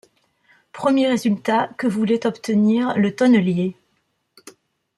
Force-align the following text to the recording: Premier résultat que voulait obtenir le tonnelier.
Premier 0.71 1.05
résultat 1.07 1.69
que 1.77 1.85
voulait 1.85 2.25
obtenir 2.25 2.97
le 2.97 3.15
tonnelier. 3.15 3.75